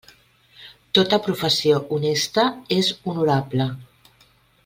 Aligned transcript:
Tota 0.99 1.19
professió 1.27 1.83
honesta 1.97 2.47
és 2.79 2.91
honorable. 3.11 3.71